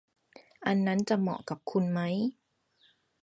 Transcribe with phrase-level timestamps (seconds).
[0.65, 1.99] อันนั้นจะเหมาะกับคุณไหม